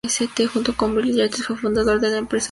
[0.51, 2.39] Junto con Bill Gates fue fundador de la empresa Microsoft.